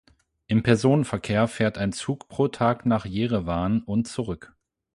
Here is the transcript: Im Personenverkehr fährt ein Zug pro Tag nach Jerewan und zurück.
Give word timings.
Im 0.47 0.63
Personenverkehr 0.63 1.47
fährt 1.47 1.77
ein 1.77 1.93
Zug 1.93 2.27
pro 2.27 2.47
Tag 2.47 2.87
nach 2.87 3.05
Jerewan 3.05 3.83
und 3.83 4.07
zurück. 4.07 4.55